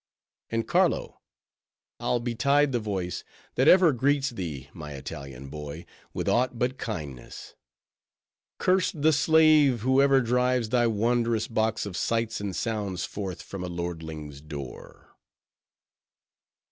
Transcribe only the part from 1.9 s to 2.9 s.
ill betide the